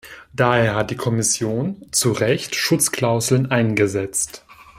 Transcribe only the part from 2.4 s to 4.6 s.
Schutzklauseln eingesetzt.